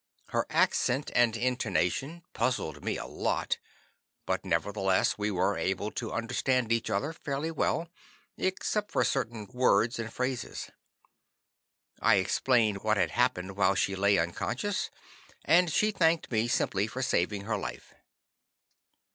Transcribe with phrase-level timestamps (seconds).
[0.29, 3.59] Her accent and intonation puzzled me a lot,
[4.25, 7.87] but nevertheless we were able to understand each other fairly well,
[8.35, 10.71] except for certain words and phrases.
[11.99, 14.89] I explained what had happened while she lay unconscious,
[15.45, 17.93] and she thanked me simply for saving her life.